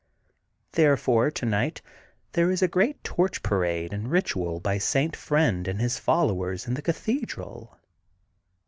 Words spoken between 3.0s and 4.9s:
torch parade and ritual by